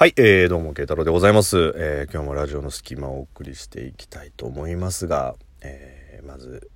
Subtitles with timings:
[0.00, 1.74] はい、えー、どうも、慶太郎でございます。
[1.76, 6.70] えー、今日もラジオの隙間をお送りしていきたいと思いますが、えー、まず、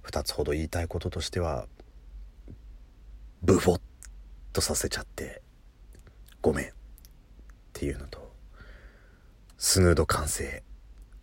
[0.00, 1.66] 二つほど言いたいこととしては、
[3.42, 3.80] ブフォッ
[4.54, 5.42] とさせちゃって、
[6.40, 6.70] ごめんっ
[7.74, 8.32] ていうのと、
[9.58, 10.62] スヌード完成、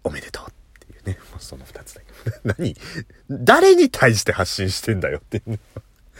[0.04, 0.54] おめでとうっ
[0.88, 2.05] ていうね、もうその二つだけ。
[2.45, 2.75] 何？
[3.31, 5.59] 誰に対して発信してんだよっていう。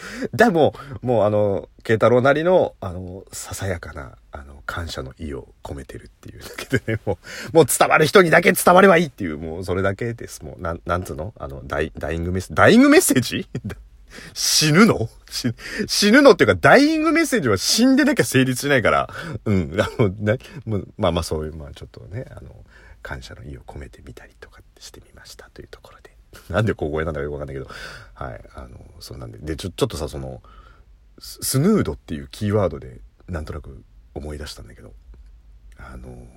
[0.34, 7.18] でも、もうあの、慶太郎なりの、あの、ささやかな、あの、感謝の意を込めてるっていうだけでね、 も
[7.54, 10.43] う、もう伝わる人にだけ伝わればいいっていう、もうそれだけです。
[10.43, 11.34] もう、なん、なんつうの？
[11.37, 13.48] あの、ダイ、ダイイングメッセージ、 ダイイングメッセージ？
[14.34, 15.10] 死ぬの？
[15.87, 19.10] 死ぬのっていうか、ダイイングメッセージは死んでなきゃ成立しないから、
[19.46, 20.37] うん、あの、な、
[20.98, 22.56] まあまあそういう、まあちょっとね、あの、
[23.01, 26.12] 感謝の意を込めてみたりとかしてみましたというところで。
[26.50, 27.69] なんで小声なんだかよくわかんないけど、
[28.14, 30.42] はい、あの、そうなんで、で、ちょ、ちょっとさ、その、
[31.19, 33.83] スヌードっていうキーワードで、なんとなく
[34.14, 34.94] 思い出したんだけど、
[35.78, 36.28] あの、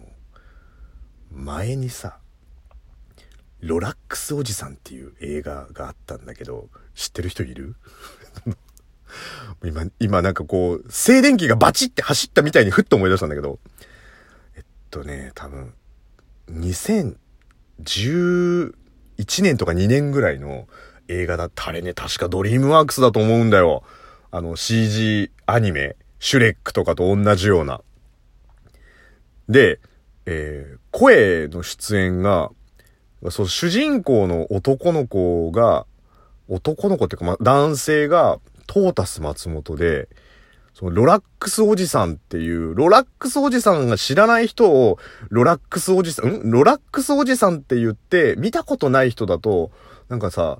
[1.30, 2.18] 前にさ、
[3.60, 7.74] ロラックスおじさんっていう映画があったんだけど、知ってる人いる？
[9.64, 13.58] 今、今なんかこう、静電気がバチって走ったみたいにふっと思い出したんだけど、
[14.56, 15.74] えっとね、多分、
[16.50, 18.74] 2010、
[19.18, 20.66] 1年とか2年ぐらいの
[21.08, 23.82] 映画だったあれね、確かドリームワークスだと思うんだよ。
[24.30, 27.80] あの CG アニメ、シュレックとかと同じような。
[29.48, 29.80] で、
[30.26, 32.50] えー、声の出演が、
[33.30, 35.86] そう、主人公の男の子が、
[36.48, 40.08] 男の子っていうか、ま、男性が、トータス松本で、
[40.76, 44.98] そのロラックスおじさんっていう、ロラックスおじさんが知らない人を、
[45.30, 46.50] ロラックスおじさん、ん？
[46.50, 49.70] ロラックスおじさんって言って、見たことない人だと、
[50.10, 50.58] なんかさ、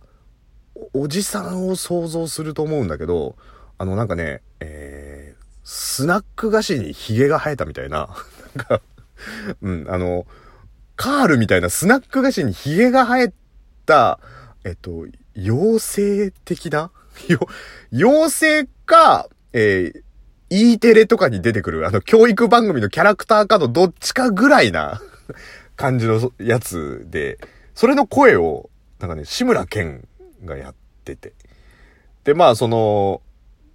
[0.95, 3.36] おじさんを想像すると思うんだけど、
[3.77, 8.08] あのなんかね、えー、スナック菓子に髭が生えたみたいな、
[8.56, 8.80] なんか、
[9.61, 10.27] うん、あの、
[10.97, 13.33] カールみたいなスナック菓子に髭が生え
[13.84, 14.19] た、
[14.64, 15.05] えっと、
[15.36, 16.91] 妖精的な？
[17.92, 20.05] 妖精か、えー、
[20.51, 25.01] E テレとかに出てくる、あの、教育番組のキャラクターかのどっちかぐらいな
[25.77, 27.39] 感じのやつで、
[27.74, 28.70] それの声を、
[29.01, 30.06] なんかね、志村けん
[30.45, 30.74] がやっ
[31.05, 31.33] てて。
[32.24, 33.23] で、まあ、その、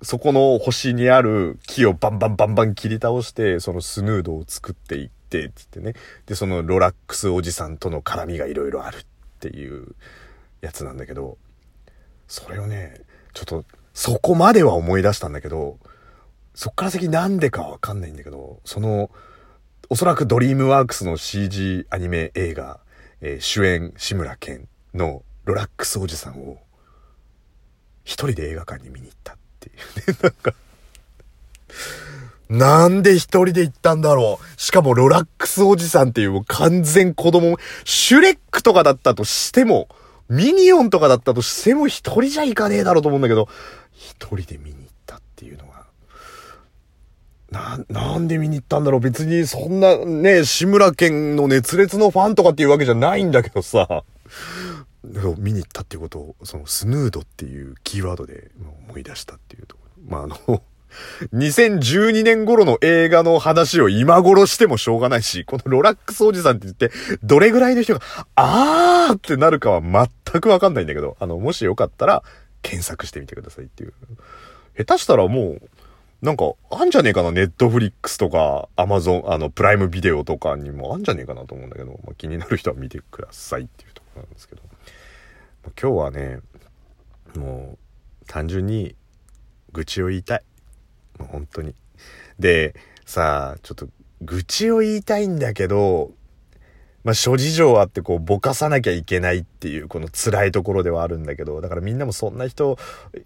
[0.01, 5.93] そこの星にある木をバンバンバンバン切り倒して、そのスヌードを作っていって、つってね。
[6.25, 9.05] で、そのロラックスおじさんとの絡みがいろいろあるっ
[9.39, 9.95] ていう
[10.61, 11.37] やつなんだけど、
[12.27, 13.01] それをね、
[13.33, 15.77] ちょっと、そこまでは思い出したんだけど、
[16.53, 19.09] そっから先なんでかわかんないんだけど、その、
[19.89, 22.79] おそらくドリームワークスの CG アニメ映画、
[23.22, 26.57] えー、主演志村けんのロラックスおじさんを、
[28.03, 30.53] 一人で映画館に見に行ったっていうね、なんか
[32.51, 34.61] なんで一人で行ったんだろう。
[34.61, 39.88] しかもロラックスおじさんっていう完全子供、シュレックとかだったとしても、
[40.28, 43.47] ミニオンとかだったとしても一人じゃ行かねえだろうと思うんだけど、
[43.94, 45.70] 一人で見に行ったっていうのが、
[47.51, 54.03] な、なんで見に行ったんだろう別にそんなね、志村けんの熱烈のファンとかっていうわけじゃないんだけどさ、
[55.38, 58.51] 見に行ったっていうことを、そのスヌードっていうキーワードで
[58.88, 59.91] 思い出したっていうところ。
[60.07, 60.63] まあ、あの、
[61.34, 66.91] 2012年頃の映画の話を今頃してもしょうがないし、このロラックスおじさんって言って、
[67.23, 68.01] どれぐらいの人が、
[68.35, 72.23] あーってなるかは全くわかんないんだけど、あの、もしよかったら、
[72.61, 73.94] 検索してみてくださいっていう。
[74.78, 75.61] 下手したらもう、
[76.21, 84.61] なんか、あんじゃねえかな、ネットフリックスとか、アマゾン、あの、プライムビデオとかにもあんじゃねえかなと思うんだけど、まあ、気になる人は見てくださいっていうとこなんですけど。
[85.81, 86.39] 今日はね、
[87.35, 87.75] も
[88.21, 88.95] う、単純に、
[89.71, 90.43] 愚痴を言いたい。
[91.17, 91.73] もう本当に。
[92.37, 93.89] で、さあ、ちょっと、
[94.21, 96.11] 愚痴を言いたいんだけど、
[97.03, 102.77] まあ、諸事情あってこう、ぼかさなきゃいけないっていう、この辛いところではあるんだけど、だからみんなもそんな人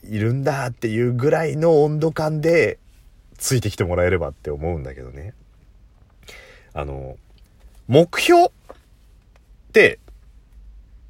[0.04, 2.80] いるんだっていうぐらいの温度感で、
[3.38, 5.34] ついてきてもらえればって思うんだけどね。
[6.74, 7.18] あの、
[7.88, 8.50] 目標っ
[9.72, 10.00] て、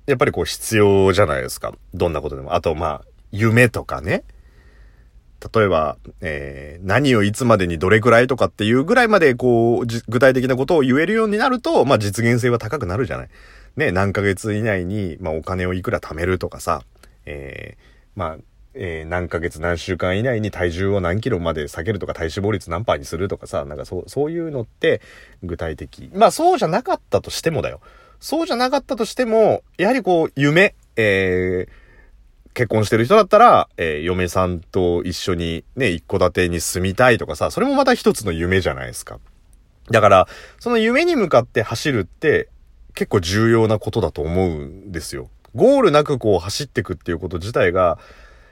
[0.05, 1.73] やっぱりこう必要じゃないですか。
[1.93, 2.53] どんなことでも。
[2.53, 3.01] あと、まあ、
[3.31, 4.23] 夢とかね。
[5.53, 13.29] 例えば、えー、何をいつまでにどれくらいとかっていうぐらいまで、こう、具体的なことを言えるようになると、まあ実現性は高くなるじゃない。
[13.75, 16.83] ね、何ヶ月以内に、まあお金をいくら貯めるとかさ、
[17.25, 18.37] えー、まあ、
[18.77, 25.01] えー、何ヶ月何週間以内に体重を何キロまで下げるとか体脂肪率何パーにするとかさ、なんかそう、そういうのって
[25.43, 26.11] 具体的。
[26.13, 27.79] まあそうじゃなかったとしてもだよ。
[28.19, 39.19] そうじゃなかったとしても、やはりこう、夢、えー、結婚してる人だったら、えー、嫁さんと一緒にね、一戸建てに住みたいとかさ、それもまた一つの夢じゃないですか。
[39.91, 40.27] だから、
[40.59, 42.49] その夢に向かって走るって
[42.93, 45.29] 結構重要なことだと思うんですよ。
[45.53, 47.99] ゴールなくこう走ってくっていうこと自体が、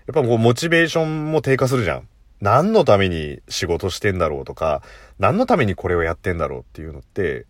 [0.08, 2.08] やっぱこうモチベーションも低下するじゃん。
[2.42, 4.82] 何のために仕事してんだろうとか、
[5.18, 7.46] 何のためにこれをやってんだろうっていうのって、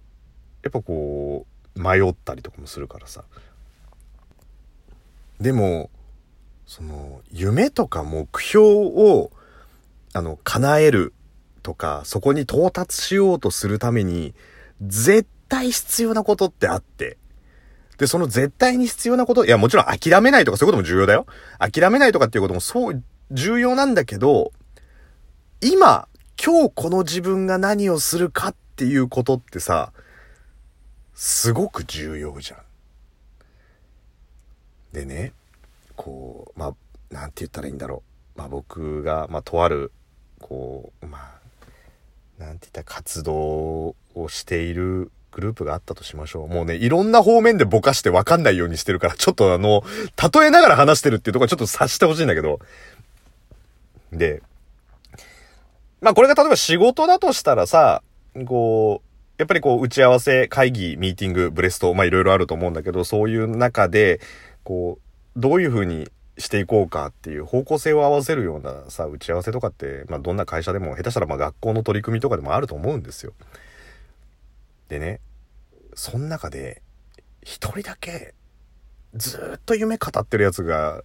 [0.62, 3.24] やっぱこう、迷ったりとかもするからさ。
[5.42, 5.90] でも、
[6.68, 9.32] その、夢とか目標を、
[10.14, 11.14] あの、叶える
[11.64, 14.36] とか、そこに到達しようとするために、
[14.80, 17.18] 絶対必要なことってあって。
[17.98, 21.25] で、その絶対に必要なこと、いや、もちろん諦めないとかそういうことも重要だよ。
[21.60, 24.51] 諦めないとかっていうこともそう、重要なんだけど、
[25.62, 26.07] 今、
[26.44, 29.94] 今日この自分が何をするかっていうことってさ、
[31.13, 32.60] すごく重要じゃん。
[34.94, 35.34] でね、
[35.96, 36.74] こう、まあ、
[37.13, 38.04] なんて言ったらいいんだろ
[38.36, 38.39] う。
[38.39, 39.92] まあ僕が、まあとある、
[40.39, 46.48] こう、まあ、なんて言ったら活動をしているグループがあったとしましょう。
[46.48, 49.84] もうね、いろんな方面でぼかしてわかんないようにしてるから、ちょっとあの、
[50.34, 52.60] 例えながら話してるっていうところちょっと察してほしいんだけど。
[54.12, 54.42] で、
[56.02, 58.04] まあこれが例えば仕事だとしたらさ、
[58.46, 64.20] こう、やっぱりこう打ち合わせ、会議、ミーティング、ブレスト、まあいろいろあると思うんだけど、そういう中で、
[64.64, 73.34] こう、どういうふうにしていこうかっていう方向性を合わせるようなさ、打ち合わせとかって、まあどんな会社でも、下手したらまあ学校の取り組みとかでもあると思うんですよ。
[74.94, 75.22] でね、
[75.95, 76.84] その中で、
[77.42, 78.36] 一人だけ、
[79.16, 81.01] ずっと夢語ってるやつが、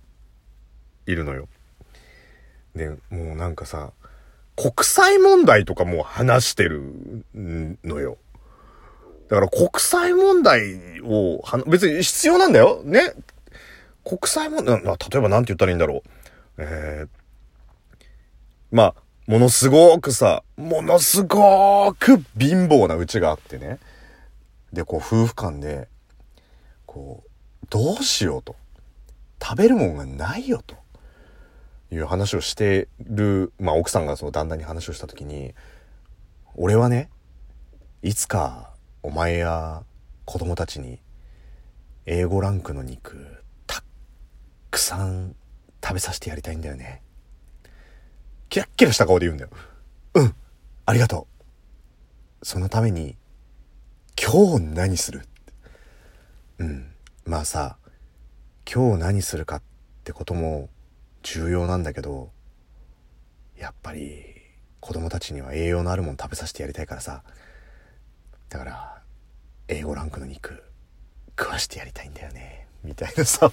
[1.06, 1.48] いるのよ。
[2.74, 3.94] で、もうなんかさ、
[4.56, 8.18] 国際問題とかも話してるのよ。
[9.30, 12.82] だから国際問題を、別に必要なんだよ。
[12.84, 13.14] ね。
[14.04, 16.10] 国際問題、例えばなんて言ったらいいんだろう。
[16.58, 17.08] えー、
[18.70, 18.94] まあ、
[19.28, 23.78] ものすごくさ、ものすごく貧乏なうちがあってね。
[24.72, 25.86] で、こう、夫婦間で、
[26.86, 28.56] こう、どうしようと。
[29.38, 30.76] 食べるもんがないよと。
[31.90, 35.54] いう話をしてる、まあ奥さんがその旦那に話をした時に、
[36.54, 37.10] 俺はね、
[38.02, 38.72] いつか
[39.02, 39.82] お前や
[40.24, 41.00] 子供たちに
[42.06, 43.82] A5 ランクの肉たっ
[44.70, 45.36] くさん
[45.84, 47.02] 食べさせてやりたいんだよね。
[48.48, 49.50] キラッキラした顔で言うんだよ。
[50.14, 50.34] うん、
[50.86, 51.26] ありがと
[52.42, 52.46] う。
[52.46, 53.16] そのために
[54.20, 55.22] 今日何する？
[56.58, 56.90] うん、
[57.24, 57.76] まあさ、
[58.70, 59.62] 今日何するかっ
[60.04, 60.68] てことも
[61.22, 62.30] 重要なんだけど
[63.58, 64.24] やっぱり
[64.80, 67.22] 子供たちには栄養のあるもの食べさせてやりたいからさ
[68.48, 69.02] だから
[69.68, 70.62] A5 ランクの肉
[71.38, 73.50] 食わしてやりたいんだよねみたいなさ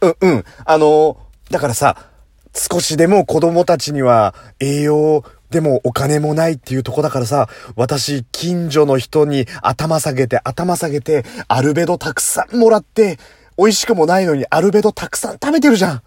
[0.00, 1.16] うんうんあの
[1.50, 2.10] だからさ
[2.54, 13.18] 少しでも子供たちには栄養でもお金もないっていうとこだからさ、私、近所の人に頭下げて、頭下げて、アルベドたくさんもらって、
[13.58, 16.02] 美味しくもないのにアルベドたくさん食べてるじゃん。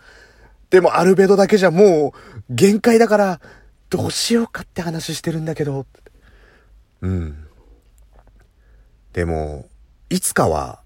[0.71, 3.39] でもアルベドだけじゃもう限界だから、
[3.89, 5.85] どうしようかって話してるんだけど。
[7.01, 7.45] うん。
[9.13, 9.67] でも、
[10.09, 10.81] いつかは、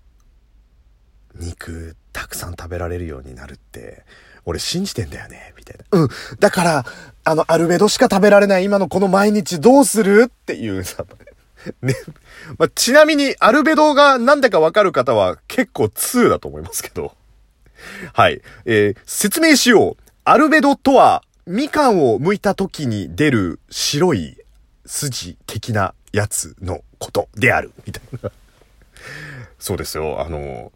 [1.40, 4.04] 肉たくさん食べられるようになるって、
[4.46, 6.00] 俺信じてんだよね、みたいな。
[6.00, 6.10] うん。
[6.40, 6.86] だから、
[7.24, 11.06] あの、アルベドしか食べられない今のこの毎日どうするっていうさ、
[11.82, 11.96] ね。
[12.58, 17.16] まあ、ちなみに、アルベドが何だかわかる方は結構2だと思いますけど。
[18.14, 18.42] はい。
[18.66, 20.04] えー説明しよう。
[20.24, 24.38] アルベドとは、みかんを剥いた時に出る白い
[24.86, 27.72] 筋的なやつのことである。
[27.86, 28.32] みたいな。
[29.58, 30.22] そうですよ。
[30.22, 30.72] あの、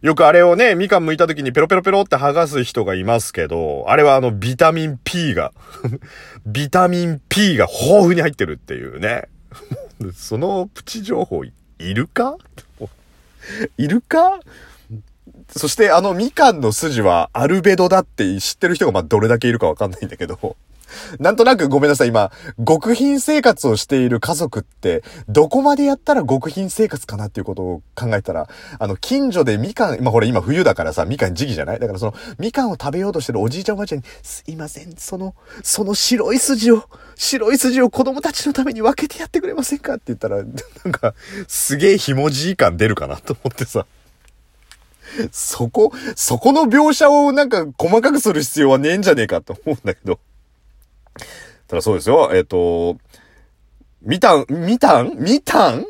[0.00, 5.52] よくあれをね、みかん剥いた時にペロペロペロって剥がす人がいますけど、あれはあの、ビタミン P が、
[6.46, 9.28] ビタミン P が豊富に入ってるっていうね。
[10.14, 12.36] そのプチ情報いるか？
[13.76, 14.38] いるか？
[15.50, 20.56] そしてあのみかんの筋はアルベドだって知ってる人がまあどれだけいるかわかんないんだけど、
[21.18, 22.30] なんとなくごめんなさい、今、
[22.66, 31.78] 極貧生活をしている家族って、どこまでやったら極貧生活かなっていうことを考えたら、あの、近所でみかん、まあ、ほら今冬だからさ、みかん時期じゃない？
[31.78, 36.84] だからその、みかんを食べようとしてるおじいちゃんおばあちゃんに、すいません、その、その白い筋を、
[37.16, 39.94] 白い筋を子供たちのために分けてやってくれませんか？
[39.94, 40.52] って言ったら、なん
[40.92, 41.14] か、
[41.46, 43.86] すげえひもじい感出るかなと思ってさ。
[45.32, 50.20] そこ、そこの描写をなんか細かくする必要はねえんじゃねえかと思うんだけど。
[51.66, 52.30] ただそうですよ。
[52.32, 52.96] えっ、と、
[54.02, 55.16] みたん、みたん？
[55.18, 55.84] みたん？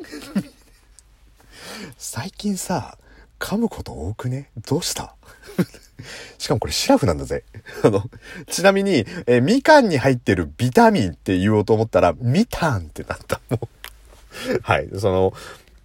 [1.97, 2.97] 最近さ、
[3.39, 4.51] 噛むこと多くね？
[4.69, 5.15] どうした？
[6.39, 7.45] しかもこれシラフなんだぜ。
[7.85, 8.03] あの、
[8.49, 13.41] ちなみに、えーみかんに入ってるビタミンって言おうと思ったら、みたんってなった。
[13.51, 14.61] もう。
[14.63, 14.89] はい。
[14.99, 15.33] その、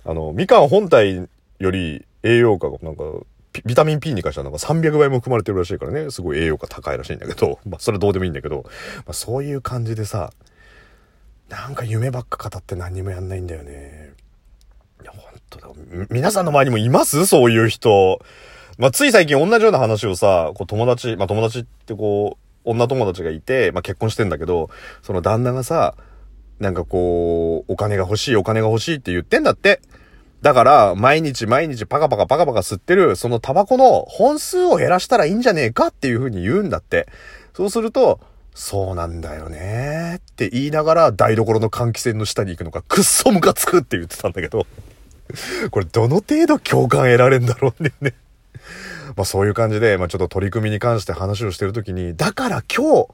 [0.05, 1.27] あの、みかん本体
[1.59, 3.03] より栄養価がなんか、
[3.65, 8.63] ビタミン P に関してはなんか300倍も含まれてるらしいからね、すごい栄養価高いらしいんだけど、 まあそれどうでもいいんだけど、
[8.97, 10.31] まあそういう感じでさ、
[11.49, 14.13] なんか夢ばっか語って何にもやんないんだよね。
[15.01, 15.67] いや、本当だ。
[16.09, 17.25] 皆さんの周りにもいます？
[17.25, 18.19] そういう人。
[18.79, 24.69] まあつい最近同じような話をさ、こう友達、まあ友達ってこう、女友達がいて、まあ結婚してんだけど、
[25.03, 25.95] その旦那がさ、
[26.59, 29.81] なんかこう、お金が欲しい、お金が欲しいって言ってんだって。
[30.43, 37.07] だから、毎日毎日パカパカパカパカ吸ってる、そのタバコの本数を減らしたらいいんじゃねえかっていう風に言うんだって。
[37.53, 38.19] そうすると、
[38.53, 44.67] そうなんだよねって言いながら台所の換気扇の下に行くのがくっそムカつくって言ってたんだけど、
[45.71, 47.93] これどの程度共感得られんだろうね。
[49.15, 53.07] まあそういう感じで、まあちょっと取り組みに関して話をしてるときに、だから今日、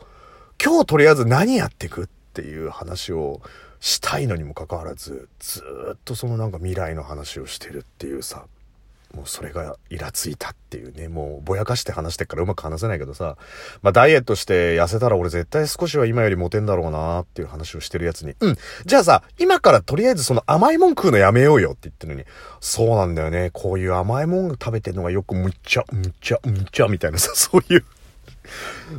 [0.64, 2.10] 今日とりあえず何やっていく
[2.40, 3.42] っていう話を
[3.82, 5.62] したいのにもかかわらず、ず
[5.94, 8.46] っとそのなんか未来の話をしてるっていうさ、
[9.14, 13.36] もうそれがイラついたっていうね、もうぼやかして話してっからうまく話せないけどさ、
[13.82, 18.56] まあダイエットして痩せたら俺絶対少しは今よりモテんだろうなっていう話をしてるやつに、うん、
[18.86, 22.26] じゃあさ、今からとりあえずその甘いもん食うのやめようよって言ってるのに、
[22.62, 27.86] そうなんだよね、こういう甘いもん食べてんのがよくむっちゃ、むっちゃ、むっちゃみたいなさ、そういう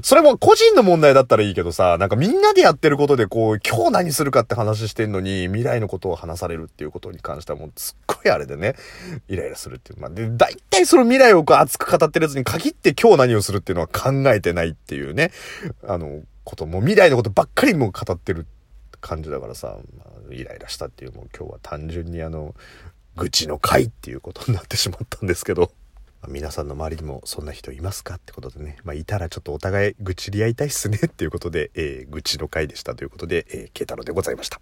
[0.02, 8.76] それも個人の問題だったらいいけどさ、なんかみんなでやってることでこう、今日何するかって話してんのに、未来のことを話されるっていうことに関してはもうすっごいあれでね、
[9.28, 10.00] イライラするっていう。
[10.00, 15.33] まあ、で、大体その未来をこう熱く語ってるやつに限って今日何をするっていうのは考えてないっていうね、
[15.87, 18.47] あの、ことも未来のことばっかりも語ってる
[19.00, 22.54] 感じだからさ、まあ、イライラしたっていうもう今日は単純にあの、
[23.16, 25.73] 愚痴の回っていうことになってしまったんですけど。
[26.28, 34.60] 皆さんの周りにもそんな人いますかってことでね、まあ、いたらちょっとお互い愚痴り合いたいっすねっていうことで、えー、愚痴の回でしたということで、えー、慶太郎でございました。